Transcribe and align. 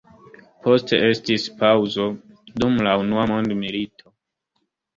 Poste 0.67 0.97
estis 1.09 1.45
paŭzo 1.59 2.09
dum 2.65 2.81
la 2.89 2.97
unua 3.05 3.29
mondmilito. 3.35 4.13